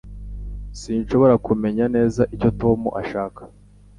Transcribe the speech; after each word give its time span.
Sinshobora 0.79 1.35
kumenya 1.45 1.85
neza 1.95 2.21
icyo 2.35 2.49
Tom 2.61 2.79
ashaka 3.01 3.41